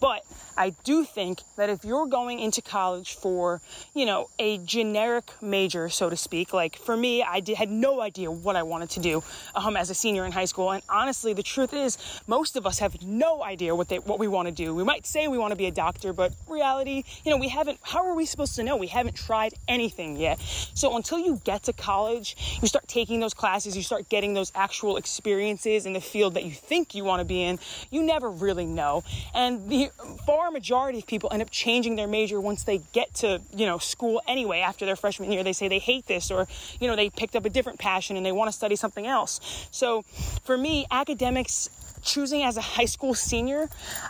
But 0.00 0.24
I 0.56 0.70
do 0.84 1.04
think 1.04 1.40
that 1.56 1.70
if 1.70 1.84
you're 1.84 2.06
going 2.06 2.38
into 2.38 2.60
college 2.60 3.14
for, 3.14 3.60
you 3.94 4.04
know, 4.04 4.28
a 4.38 4.58
generic 4.58 5.30
major, 5.40 5.88
so 5.88 6.10
to 6.10 6.16
speak, 6.16 6.52
like 6.52 6.76
for 6.76 6.96
me, 6.96 7.22
I 7.22 7.40
did, 7.40 7.56
had 7.56 7.70
no 7.70 8.00
idea 8.00 8.30
what 8.30 8.56
I 8.56 8.62
wanted 8.62 8.90
to 8.90 9.00
do 9.00 9.22
um, 9.54 9.76
as 9.76 9.90
a 9.90 9.94
senior 9.94 10.24
in 10.24 10.32
high 10.32 10.44
school. 10.46 10.72
And 10.72 10.82
honestly, 10.88 11.32
the 11.32 11.42
truth 11.42 11.72
is, 11.72 11.98
most 12.26 12.56
of 12.56 12.66
us 12.66 12.78
have 12.78 13.02
no 13.02 13.42
idea 13.42 13.74
what 13.74 13.88
they, 13.88 13.98
what 13.98 14.18
we 14.18 14.28
want 14.28 14.48
to 14.48 14.54
do. 14.54 14.74
We 14.74 14.84
might 14.84 15.06
say 15.06 15.28
we 15.28 15.38
want 15.38 15.52
to 15.52 15.56
be 15.56 15.66
a 15.66 15.70
doctor, 15.70 16.12
but 16.12 16.32
reality, 16.48 17.04
you 17.24 17.30
know, 17.30 17.36
we 17.36 17.48
haven't. 17.48 17.78
How 17.82 18.06
are 18.06 18.14
we 18.14 18.26
supposed 18.26 18.56
to 18.56 18.62
know? 18.62 18.76
We 18.76 18.88
haven't 18.88 19.16
tried 19.16 19.54
anything 19.68 20.16
yet. 20.16 20.40
So 20.40 20.96
until 20.96 21.18
you 21.18 21.40
get 21.44 21.62
to 21.64 21.72
college, 21.72 22.58
you 22.60 22.68
start 22.68 22.88
taking 22.88 23.20
those 23.20 23.34
classes, 23.34 23.76
you 23.76 23.82
start 23.82 24.08
getting 24.08 24.34
those 24.34 24.50
actual 24.54 24.96
experiences 24.96 25.86
in 25.86 25.92
the 25.92 26.00
field 26.00 26.34
that 26.34 26.44
you 26.44 26.52
think 26.52 26.94
you 26.94 27.04
want 27.04 27.20
to 27.20 27.24
be 27.24 27.42
in. 27.42 27.58
You 27.90 28.02
never 28.02 28.30
really 28.30 28.66
know, 28.66 29.04
and 29.34 29.68
the 29.68 29.89
far 30.26 30.50
majority 30.50 30.98
of 30.98 31.06
people 31.06 31.30
end 31.32 31.42
up 31.42 31.50
changing 31.50 31.96
their 31.96 32.06
major 32.06 32.40
once 32.40 32.64
they 32.64 32.78
get 32.92 33.14
to 33.14 33.40
you 33.54 33.66
know 33.66 33.78
school 33.78 34.22
anyway 34.26 34.60
after 34.60 34.86
their 34.86 34.96
freshman 34.96 35.32
year. 35.32 35.42
They 35.42 35.52
say 35.52 35.68
they 35.68 35.78
hate 35.78 36.06
this, 36.06 36.30
or 36.30 36.46
you 36.80 36.88
know 36.88 36.96
they 36.96 37.10
picked 37.10 37.36
up 37.36 37.44
a 37.44 37.50
different 37.50 37.78
passion 37.78 38.16
and 38.16 38.24
they 38.24 38.32
want 38.32 38.48
to 38.48 38.56
study 38.56 38.76
something 38.76 39.06
else. 39.06 39.68
So 39.70 40.02
for 40.44 40.56
me, 40.56 40.86
academics 40.90 41.68
choosing 42.02 42.42
as 42.42 42.56
a 42.56 42.60
high 42.60 42.84
school 42.86 43.14
senior, 43.14 43.68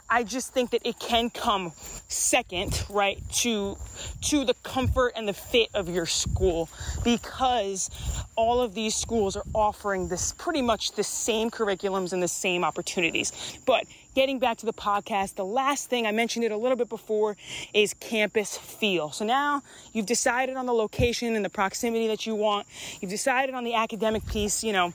I 0.09 0.23
just 0.23 0.53
think 0.53 0.71
that 0.71 0.82
it 0.85 0.99
can 0.99 1.31
come 1.31 1.73
second, 2.09 2.85
right, 2.88 3.19
to 3.41 3.77
to 4.23 4.44
the 4.44 4.55
comfort 4.62 5.12
and 5.17 5.29
the 5.29 5.32
fit 5.32 5.69
of 5.75 5.88
your 5.88 6.06
school 6.06 6.69
because 7.05 7.91
all 8.37 8.60
of 8.60 8.75
these 8.75 8.94
schools 8.94 9.37
are 9.37 9.44
offering 9.55 10.08
this 10.08 10.32
pretty 10.32 10.63
much 10.63 10.93
the 10.93 11.05
same 11.05 11.51
curriculums 11.51 12.13
and 12.13 12.22
the 12.22 12.29
same 12.29 12.65
opportunities. 12.65 13.32
But 13.67 13.84
getting 14.14 14.38
back 14.38 14.58
to 14.58 14.67
the 14.67 14.72
podcast, 14.72 15.34
the 15.34 15.44
last 15.44 15.88
thing 15.88 16.06
I 16.06 16.12
mentioned 16.12 16.44
it 16.44 16.52
a 16.52 16.56
little 16.56 16.76
bit 16.76 16.88
before 16.88 17.36
is 17.72 17.94
campus 17.94 18.56
feel. 18.56 19.10
So 19.10 19.24
now 19.24 19.62
you've 19.93 20.06
decided 20.06 20.56
on 20.56 20.67
the 20.67 20.74
location 20.74 21.36
and 21.36 21.44
the 21.44 21.50
proximity 21.50 22.06
that 22.08 22.26
you 22.26 22.34
want. 22.34 22.67
You've 23.00 23.10
decided 23.10 23.55
on 23.55 23.64
the 23.64 23.74
academic 23.74 24.26
piece, 24.26 24.64
you 24.64 24.72
know, 24.72 24.93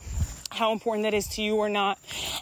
how 0.55 0.71
important 0.71 1.03
that 1.03 1.13
is 1.13 1.27
to 1.27 1.41
you 1.41 1.55
or 1.55 1.69
not. 1.69 1.99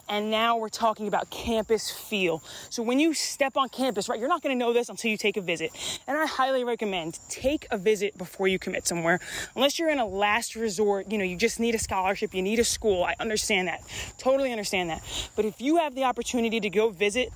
And 0.08 0.32
now 0.32 0.58
we're 0.58 0.70
talking 0.70 1.08
about 1.08 1.30
campus 1.30 1.90
feel. 1.90 2.44
So 2.70 2.84
when 2.84 3.00
you 3.00 3.14
step 3.14 3.58
on 3.58 3.70
campus, 3.70 4.08
right, 4.08 4.20
you're 4.20 4.30
not 4.30 4.42
going 4.42 4.58
to 4.58 4.60
know 4.60 4.74
this 4.74 4.90
until 4.90 5.12
you 5.12 5.18
take 5.18 5.38
a 5.38 5.42
visit. 5.42 5.72
And 6.08 6.18
I 6.18 6.26
highly 6.26 6.64
recommend 6.64 7.20
take 7.30 7.68
a 7.72 7.78
visit 7.78 8.18
before 8.18 8.48
you 8.48 8.60
commit 8.60 8.88
somewhere. 8.88 9.20
Unless 9.56 9.80
you're 9.80 9.90
in 9.90 10.00
a 10.00 10.06
last 10.06 10.56
resort, 10.56 11.12
you 11.12 11.18
know, 11.18 11.24
you 11.24 11.36
just 11.36 11.60
need 11.60 11.76
a 11.76 11.80
scholarship, 11.80 12.34
you 12.34 12.42
need 12.42 12.60
a 12.60 12.64
school. 12.64 13.04
I 13.04 13.16
understand 13.20 13.68
that. 13.68 13.82
Totally 14.18 14.52
understand 14.52 14.90
that. 14.90 15.02
But 15.36 15.46
if 15.46 15.60
you 15.60 15.78
have 15.78 15.96
the 15.96 16.04
opportunity 16.04 16.60
to 16.60 16.70
go 16.70 16.90
visit, 16.90 17.30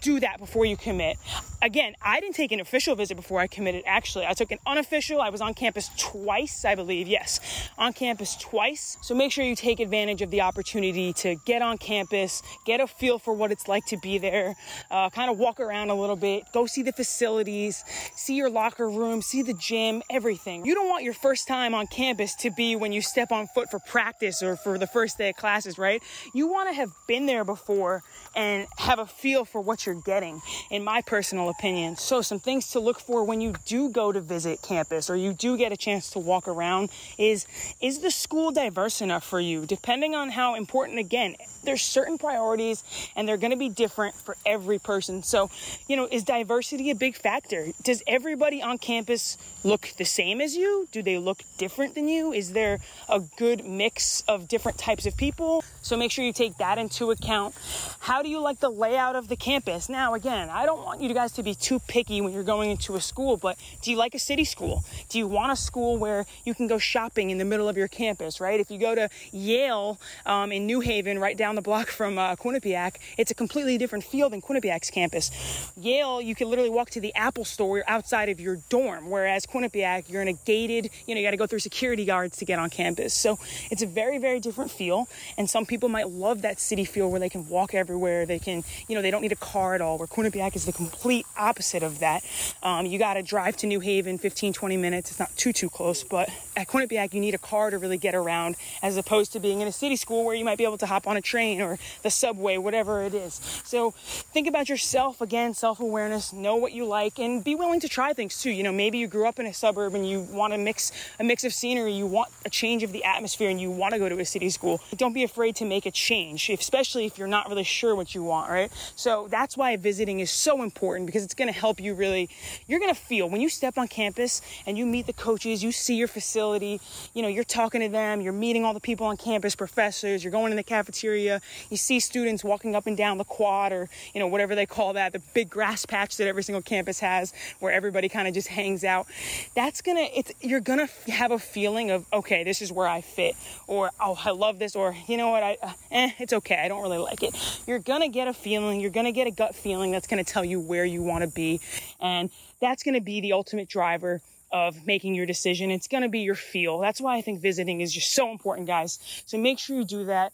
do 0.00 0.20
that 0.20 0.38
before 0.38 0.64
you 0.64 0.76
commit. 0.76 1.16
Again, 1.60 1.94
I 2.00 2.20
didn't 2.20 2.36
take 2.36 2.52
an 2.52 2.60
official 2.60 2.94
visit 2.94 3.16
before 3.16 3.40
I 3.40 3.46
committed. 3.46 3.82
Actually, 3.86 4.26
I 4.26 4.32
took 4.32 4.52
an 4.52 4.58
unofficial. 4.66 5.20
I 5.20 5.30
was 5.30 5.40
on 5.40 5.54
campus 5.54 5.90
twice, 5.96 6.64
I 6.64 6.74
believe. 6.74 7.08
Yes, 7.08 7.70
on 7.76 7.92
campus 7.92 8.36
twice. 8.36 8.96
So 9.02 9.14
make 9.14 9.32
sure 9.32 9.44
you 9.44 9.56
take 9.56 9.80
advantage 9.80 10.17
advantage 10.18 10.22
of 10.22 10.30
the 10.30 10.40
opportunity 10.40 11.12
to 11.12 11.36
get 11.44 11.62
on 11.62 11.78
campus, 11.78 12.42
get 12.64 12.80
a 12.80 12.86
feel 12.86 13.18
for 13.18 13.34
what 13.34 13.50
it's 13.50 13.68
like 13.68 13.84
to 13.86 13.96
be 13.98 14.18
there, 14.18 14.54
uh, 14.90 15.10
kind 15.10 15.30
of 15.30 15.38
walk 15.38 15.60
around 15.60 15.90
a 15.90 15.94
little 15.94 16.16
bit, 16.16 16.44
go 16.52 16.66
see 16.66 16.82
the 16.82 16.92
facilities, 16.92 17.84
see 18.14 18.34
your 18.34 18.50
locker 18.50 18.88
room, 18.88 19.22
see 19.22 19.42
the 19.42 19.54
gym, 19.54 20.02
everything. 20.10 20.64
You 20.64 20.74
don't 20.74 20.88
want 20.88 21.04
your 21.04 21.14
first 21.14 21.48
time 21.48 21.74
on 21.74 21.86
campus 21.86 22.34
to 22.36 22.50
be 22.50 22.76
when 22.76 22.92
you 22.92 23.00
step 23.00 23.32
on 23.32 23.46
foot 23.48 23.70
for 23.70 23.78
practice 23.80 24.42
or 24.42 24.56
for 24.56 24.78
the 24.78 24.86
first 24.86 25.18
day 25.18 25.30
of 25.30 25.36
classes, 25.36 25.78
right? 25.78 26.02
You 26.34 26.48
want 26.48 26.68
to 26.70 26.74
have 26.74 26.90
been 27.06 27.26
there 27.26 27.44
before 27.44 28.02
and 28.34 28.66
have 28.78 28.98
a 28.98 29.06
feel 29.06 29.44
for 29.44 29.60
what 29.60 29.86
you're 29.86 30.00
getting, 30.02 30.40
in 30.70 30.84
my 30.84 31.02
personal 31.02 31.48
opinion. 31.48 31.96
So, 31.96 32.22
some 32.22 32.38
things 32.38 32.70
to 32.72 32.80
look 32.80 33.00
for 33.00 33.24
when 33.24 33.40
you 33.40 33.54
do 33.66 33.90
go 33.90 34.12
to 34.12 34.20
visit 34.20 34.62
campus 34.62 35.10
or 35.10 35.16
you 35.16 35.32
do 35.32 35.56
get 35.56 35.72
a 35.72 35.76
chance 35.76 36.10
to 36.10 36.18
walk 36.18 36.48
around 36.48 36.90
is 37.18 37.46
is 37.80 38.00
the 38.00 38.10
school 38.10 38.50
diverse 38.50 39.00
enough 39.00 39.24
for 39.24 39.40
you? 39.40 39.66
Depending 39.66 39.97
on 40.14 40.30
how 40.30 40.54
important, 40.54 40.98
again, 40.98 41.36
there's 41.64 41.82
certain 41.82 42.18
priorities 42.18 42.84
and 43.16 43.28
they're 43.28 43.36
going 43.36 43.50
to 43.50 43.56
be 43.56 43.68
different 43.68 44.14
for 44.14 44.36
every 44.46 44.78
person. 44.78 45.22
So, 45.22 45.50
you 45.88 45.96
know, 45.96 46.08
is 46.10 46.24
diversity 46.24 46.90
a 46.90 46.94
big 46.94 47.16
factor? 47.16 47.66
Does 47.82 48.02
everybody 48.06 48.62
on 48.62 48.78
campus 48.78 49.36
look 49.64 49.90
the 49.98 50.04
same 50.04 50.40
as 50.40 50.56
you? 50.56 50.88
Do 50.92 51.02
they 51.02 51.18
look 51.18 51.42
different 51.56 51.94
than 51.94 52.08
you? 52.08 52.32
Is 52.32 52.52
there 52.52 52.78
a 53.08 53.20
good 53.20 53.64
mix 53.64 54.22
of 54.28 54.48
different 54.48 54.78
types 54.78 55.06
of 55.06 55.16
people? 55.16 55.64
So 55.82 55.96
make 55.96 56.10
sure 56.10 56.24
you 56.24 56.32
take 56.32 56.56
that 56.58 56.78
into 56.78 57.10
account. 57.10 57.54
How 58.00 58.22
do 58.22 58.28
you 58.28 58.40
like 58.40 58.60
the 58.60 58.70
layout 58.70 59.16
of 59.16 59.28
the 59.28 59.36
campus? 59.36 59.88
Now, 59.88 60.14
again, 60.14 60.48
I 60.50 60.66
don't 60.66 60.84
want 60.84 61.00
you 61.00 61.12
guys 61.12 61.32
to 61.32 61.42
be 61.42 61.54
too 61.54 61.80
picky 61.80 62.20
when 62.20 62.32
you're 62.32 62.42
going 62.42 62.70
into 62.70 62.94
a 62.96 63.00
school, 63.00 63.36
but 63.36 63.56
do 63.82 63.90
you 63.90 63.96
like 63.96 64.14
a 64.14 64.18
city 64.18 64.44
school? 64.44 64.84
Do 65.08 65.18
you 65.18 65.26
want 65.26 65.52
a 65.52 65.56
school 65.56 65.96
where 65.96 66.26
you 66.44 66.54
can 66.54 66.66
go 66.66 66.78
shopping 66.78 67.30
in 67.30 67.38
the 67.38 67.44
middle 67.44 67.68
of 67.68 67.76
your 67.76 67.88
campus, 67.88 68.40
right? 68.40 68.60
If 68.60 68.70
you 68.70 68.78
go 68.78 68.94
to 68.94 69.08
Yale 69.32 69.87
um, 70.26 70.52
in 70.52 70.66
New 70.66 70.80
Haven, 70.80 71.18
right 71.18 71.36
down 71.36 71.54
the 71.54 71.62
block 71.62 71.88
from 71.88 72.18
uh, 72.18 72.36
Quinnipiac, 72.36 72.96
it's 73.16 73.30
a 73.30 73.34
completely 73.34 73.78
different 73.78 74.04
feel 74.04 74.28
than 74.28 74.42
Quinnipiac's 74.42 74.90
campus. 74.90 75.30
Yale, 75.76 76.20
you 76.20 76.34
can 76.34 76.50
literally 76.50 76.70
walk 76.70 76.90
to 76.90 77.00
the 77.00 77.14
Apple 77.14 77.44
store 77.44 77.82
outside 77.86 78.28
of 78.28 78.40
your 78.40 78.56
dorm, 78.68 79.08
whereas 79.08 79.46
Quinnipiac, 79.46 80.10
you're 80.10 80.22
in 80.22 80.28
a 80.28 80.32
gated, 80.32 80.90
you 81.06 81.14
know, 81.14 81.20
you 81.20 81.26
got 81.26 81.30
to 81.30 81.36
go 81.36 81.46
through 81.46 81.60
security 81.60 82.04
guards 82.04 82.36
to 82.38 82.44
get 82.44 82.58
on 82.58 82.70
campus. 82.70 83.14
So 83.14 83.38
it's 83.70 83.82
a 83.82 83.86
very, 83.86 84.18
very 84.18 84.40
different 84.40 84.70
feel. 84.70 85.08
And 85.36 85.48
some 85.48 85.66
people 85.66 85.88
might 85.88 86.08
love 86.08 86.42
that 86.42 86.60
city 86.60 86.84
feel 86.84 87.10
where 87.10 87.20
they 87.20 87.28
can 87.28 87.48
walk 87.48 87.74
everywhere. 87.74 88.26
They 88.26 88.38
can, 88.38 88.64
you 88.88 88.94
know, 88.94 89.02
they 89.02 89.10
don't 89.10 89.22
need 89.22 89.32
a 89.32 89.36
car 89.36 89.74
at 89.74 89.80
all, 89.80 89.98
where 89.98 90.08
Quinnipiac 90.08 90.56
is 90.56 90.64
the 90.64 90.72
complete 90.72 91.26
opposite 91.36 91.82
of 91.82 92.00
that. 92.00 92.24
Um, 92.62 92.86
you 92.86 92.98
got 92.98 93.14
to 93.14 93.22
drive 93.22 93.56
to 93.58 93.66
New 93.66 93.80
Haven 93.80 94.18
15, 94.18 94.52
20 94.52 94.76
minutes. 94.76 95.10
It's 95.10 95.20
not 95.20 95.34
too, 95.36 95.52
too 95.52 95.70
close, 95.70 96.04
but 96.04 96.30
at 96.56 96.68
Quinnipiac, 96.68 97.14
you 97.14 97.20
need 97.20 97.34
a 97.34 97.38
car 97.38 97.70
to 97.70 97.78
really 97.78 97.98
get 97.98 98.14
around 98.14 98.56
as 98.82 98.96
opposed 98.96 99.32
to 99.32 99.40
being 99.40 99.60
in 99.60 99.68
a 99.68 99.72
city 99.78 99.96
school 99.96 100.24
where 100.24 100.34
you 100.34 100.44
might 100.44 100.58
be 100.58 100.64
able 100.64 100.78
to 100.78 100.86
hop 100.86 101.06
on 101.06 101.16
a 101.16 101.20
train 101.20 101.60
or 101.60 101.78
the 102.02 102.10
subway, 102.10 102.56
whatever 102.58 103.02
it 103.02 103.14
is. 103.14 103.34
So 103.64 103.92
think 103.92 104.46
about 104.46 104.68
yourself 104.68 105.20
again, 105.20 105.54
self 105.54 105.80
awareness, 105.80 106.32
know 106.32 106.56
what 106.56 106.72
you 106.72 106.84
like, 106.84 107.18
and 107.18 107.42
be 107.42 107.54
willing 107.54 107.80
to 107.80 107.88
try 107.88 108.12
things 108.12 108.40
too. 108.42 108.50
You 108.50 108.62
know, 108.62 108.72
maybe 108.72 108.98
you 108.98 109.06
grew 109.06 109.26
up 109.26 109.38
in 109.38 109.46
a 109.46 109.54
suburb 109.54 109.94
and 109.94 110.08
you 110.08 110.20
want 110.20 110.52
to 110.52 110.58
mix 110.58 110.92
a 111.20 111.24
mix 111.24 111.44
of 111.44 111.54
scenery, 111.54 111.92
you 111.92 112.06
want 112.06 112.30
a 112.44 112.50
change 112.50 112.82
of 112.82 112.92
the 112.92 113.04
atmosphere, 113.04 113.50
and 113.50 113.60
you 113.60 113.70
want 113.70 113.92
to 113.92 113.98
go 113.98 114.08
to 114.08 114.18
a 114.18 114.24
city 114.24 114.50
school. 114.50 114.80
Don't 114.96 115.12
be 115.12 115.22
afraid 115.22 115.56
to 115.56 115.64
make 115.64 115.86
a 115.86 115.90
change, 115.90 116.50
especially 116.50 117.06
if 117.06 117.18
you're 117.18 117.28
not 117.28 117.48
really 117.48 117.64
sure 117.64 117.94
what 117.94 118.14
you 118.14 118.22
want, 118.22 118.50
right? 118.50 118.70
So 118.96 119.28
that's 119.30 119.56
why 119.56 119.76
visiting 119.76 120.20
is 120.20 120.30
so 120.30 120.62
important 120.62 121.06
because 121.06 121.22
it's 121.24 121.34
going 121.34 121.52
to 121.52 121.58
help 121.58 121.80
you 121.80 121.94
really. 121.94 122.28
You're 122.66 122.80
going 122.80 122.94
to 122.94 123.00
feel 123.00 123.28
when 123.28 123.40
you 123.40 123.48
step 123.48 123.78
on 123.78 123.88
campus 123.88 124.42
and 124.66 124.76
you 124.76 124.86
meet 124.86 125.06
the 125.06 125.12
coaches, 125.12 125.62
you 125.62 125.72
see 125.72 125.94
your 125.94 126.08
facility, 126.08 126.80
you 127.14 127.22
know, 127.22 127.28
you're 127.28 127.44
talking 127.44 127.80
to 127.80 127.88
them, 127.88 128.20
you're 128.20 128.32
meeting 128.32 128.64
all 128.64 128.74
the 128.74 128.80
people 128.80 129.06
on 129.06 129.16
campus, 129.16 129.54
professors, 129.68 130.24
you're 130.24 130.30
going 130.30 130.50
in 130.50 130.56
the 130.56 130.62
cafeteria, 130.62 131.40
you 131.68 131.76
see 131.76 132.00
students 132.00 132.42
walking 132.42 132.74
up 132.74 132.86
and 132.86 132.96
down 132.96 133.18
the 133.18 133.24
quad 133.24 133.70
or, 133.70 133.88
you 134.14 134.18
know, 134.18 134.26
whatever 134.26 134.54
they 134.54 134.64
call 134.64 134.94
that, 134.94 135.12
the 135.12 135.20
big 135.34 135.50
grass 135.50 135.84
patch 135.84 136.16
that 136.16 136.26
every 136.26 136.42
single 136.42 136.62
campus 136.62 137.00
has 137.00 137.34
where 137.60 137.70
everybody 137.70 138.08
kind 138.08 138.26
of 138.26 138.32
just 138.32 138.48
hangs 138.48 138.82
out. 138.82 139.06
That's 139.54 139.82
going 139.82 139.98
to, 139.98 140.18
it's, 140.18 140.32
you're 140.40 140.60
going 140.60 140.78
to 140.78 141.12
have 141.12 141.32
a 141.32 141.38
feeling 141.38 141.90
of, 141.90 142.06
okay, 142.12 142.44
this 142.44 142.62
is 142.62 142.72
where 142.72 142.88
I 142.88 143.02
fit 143.02 143.36
or, 143.66 143.90
oh, 144.00 144.18
I 144.24 144.30
love 144.30 144.58
this 144.58 144.74
or, 144.74 144.96
you 145.06 145.18
know 145.18 145.28
what, 145.28 145.42
I, 145.42 145.58
uh, 145.62 145.72
eh, 145.90 146.10
it's 146.18 146.32
okay. 146.32 146.56
I 146.56 146.68
don't 146.68 146.82
really 146.82 146.98
like 146.98 147.22
it. 147.22 147.34
You're 147.66 147.78
going 147.78 148.00
to 148.00 148.08
get 148.08 148.26
a 148.26 148.32
feeling, 148.32 148.80
you're 148.80 148.90
going 148.90 149.06
to 149.06 149.12
get 149.12 149.26
a 149.26 149.30
gut 149.30 149.54
feeling 149.54 149.92
that's 149.92 150.06
going 150.06 150.24
to 150.24 150.32
tell 150.32 150.44
you 150.44 150.60
where 150.60 150.86
you 150.86 151.02
want 151.02 151.24
to 151.24 151.30
be. 151.30 151.60
And 152.00 152.30
that's 152.60 152.82
going 152.82 152.94
to 152.94 153.02
be 153.02 153.20
the 153.20 153.34
ultimate 153.34 153.68
driver 153.68 154.22
of 154.50 154.86
making 154.86 155.14
your 155.14 155.26
decision. 155.26 155.70
It's 155.70 155.88
going 155.88 156.02
to 156.02 156.08
be 156.08 156.20
your 156.20 156.34
feel. 156.34 156.78
That's 156.78 157.00
why 157.00 157.16
I 157.16 157.20
think 157.20 157.40
visiting 157.40 157.80
is 157.80 157.92
just 157.92 158.12
so 158.12 158.30
important, 158.30 158.66
guys. 158.66 158.98
So 159.26 159.38
make 159.38 159.58
sure 159.58 159.76
you 159.76 159.84
do 159.84 160.04
that. 160.04 160.32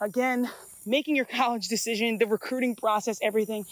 Again, 0.00 0.50
making 0.86 1.16
your 1.16 1.24
college 1.42 1.68
decision, 1.68 2.18
the 2.18 2.26
recruiting 2.26 2.74
process, 2.74 3.18
everything. 3.22 3.64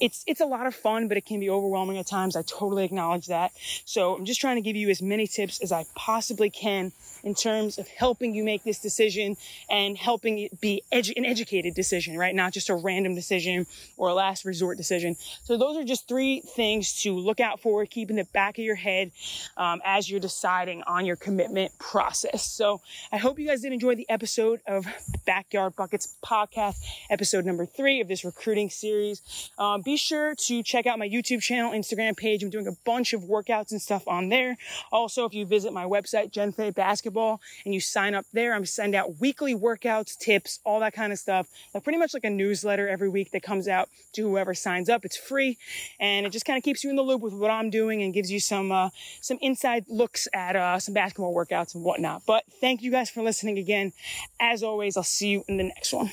It's 0.00 0.24
it's 0.26 0.40
a 0.40 0.46
lot 0.46 0.66
of 0.66 0.74
fun, 0.74 1.08
but 1.08 1.16
it 1.16 1.26
can 1.26 1.40
be 1.40 1.50
overwhelming 1.50 1.98
at 1.98 2.06
times. 2.06 2.36
I 2.36 2.42
totally 2.42 2.84
acknowledge 2.84 3.26
that. 3.26 3.52
So 3.84 4.14
I'm 4.16 4.24
just 4.24 4.40
trying 4.40 4.56
to 4.56 4.62
give 4.62 4.76
you 4.76 4.90
as 4.90 5.02
many 5.02 5.26
tips 5.26 5.60
as 5.60 5.72
I 5.72 5.86
possibly 5.94 6.50
can 6.50 6.92
in 7.24 7.34
terms 7.34 7.78
of 7.78 7.88
helping 7.88 8.34
you 8.34 8.44
make 8.44 8.62
this 8.64 8.78
decision 8.78 9.36
and 9.70 9.96
helping 9.96 10.38
it 10.38 10.60
be 10.60 10.82
edu- 10.92 11.16
an 11.16 11.24
educated 11.24 11.74
decision, 11.74 12.16
right? 12.18 12.34
Not 12.34 12.52
just 12.52 12.68
a 12.68 12.74
random 12.74 13.14
decision 13.14 13.66
or 13.96 14.08
a 14.08 14.14
last 14.14 14.44
resort 14.44 14.76
decision. 14.76 15.16
So 15.42 15.56
those 15.56 15.76
are 15.76 15.84
just 15.84 16.06
three 16.06 16.40
things 16.40 17.02
to 17.02 17.14
look 17.14 17.40
out 17.40 17.60
for, 17.60 17.84
keep 17.86 18.10
in 18.10 18.16
the 18.16 18.24
back 18.24 18.58
of 18.58 18.64
your 18.64 18.74
head 18.74 19.10
um, 19.56 19.80
as 19.84 20.10
you're 20.10 20.20
deciding 20.20 20.82
on 20.82 21.06
your 21.06 21.16
commitment 21.16 21.76
process. 21.78 22.44
So 22.44 22.80
I 23.10 23.16
hope 23.16 23.38
you 23.38 23.46
guys 23.46 23.62
did 23.62 23.72
enjoy 23.72 23.94
the 23.94 24.08
episode 24.08 24.60
of 24.66 24.86
Backyard 25.24 25.74
Buckets 25.76 26.16
podcast, 26.22 26.53
episode 27.10 27.44
number 27.44 27.66
three 27.66 28.00
of 28.00 28.08
this 28.08 28.24
recruiting 28.24 28.70
series. 28.70 29.50
Um, 29.58 29.82
be 29.82 29.96
sure 29.96 30.34
to 30.34 30.62
check 30.62 30.86
out 30.86 30.98
my 30.98 31.08
YouTube 31.08 31.42
channel, 31.42 31.72
Instagram 31.72 32.16
page. 32.16 32.42
I'm 32.42 32.50
doing 32.50 32.66
a 32.66 32.76
bunch 32.84 33.12
of 33.12 33.22
workouts 33.22 33.70
and 33.70 33.80
stuff 33.80 34.06
on 34.06 34.28
there. 34.28 34.56
Also, 34.92 35.24
if 35.24 35.34
you 35.34 35.46
visit 35.46 35.72
my 35.72 35.84
website, 35.84 36.30
Jen 36.30 36.52
Fay 36.52 36.70
Basketball, 36.70 37.40
and 37.64 37.74
you 37.74 37.80
sign 37.80 38.14
up 38.14 38.26
there. 38.32 38.54
I'm 38.54 38.64
send 38.64 38.94
out 38.94 39.20
weekly 39.20 39.54
workouts, 39.54 40.16
tips, 40.18 40.60
all 40.64 40.80
that 40.80 40.94
kind 40.94 41.12
of 41.12 41.18
stuff. 41.18 41.48
Like 41.72 41.84
pretty 41.84 41.98
much 41.98 42.14
like 42.14 42.24
a 42.24 42.30
newsletter 42.30 42.88
every 42.88 43.08
week 43.08 43.30
that 43.32 43.42
comes 43.42 43.68
out 43.68 43.88
to 44.14 44.22
whoever 44.22 44.54
signs 44.54 44.88
up. 44.88 45.04
It's 45.04 45.16
free 45.16 45.58
and 46.00 46.26
it 46.26 46.30
just 46.30 46.44
kind 46.44 46.56
of 46.56 46.64
keeps 46.64 46.84
you 46.84 46.90
in 46.90 46.96
the 46.96 47.02
loop 47.02 47.20
with 47.20 47.34
what 47.34 47.50
I'm 47.50 47.70
doing 47.70 48.02
and 48.02 48.12
gives 48.12 48.30
you 48.30 48.40
some 48.40 48.72
uh, 48.72 48.90
some 49.20 49.38
inside 49.40 49.84
looks 49.88 50.28
at 50.32 50.56
uh, 50.56 50.78
some 50.78 50.94
basketball 50.94 51.34
workouts 51.34 51.74
and 51.74 51.84
whatnot. 51.84 52.22
But 52.26 52.44
thank 52.60 52.82
you 52.82 52.90
guys 52.90 53.10
for 53.10 53.22
listening 53.22 53.58
again. 53.58 53.92
As 54.40 54.62
always, 54.62 54.96
I'll 54.96 55.02
see 55.02 55.28
you 55.28 55.44
in 55.48 55.56
the 55.56 55.64
next 55.64 55.92
one. 55.92 56.10